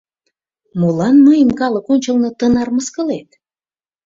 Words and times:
—Молан 0.79 1.15
мыйым 1.25 1.49
калык 1.59 1.85
ончылно 1.93 2.29
тынар 2.39 2.69
мыскылет? 2.75 3.29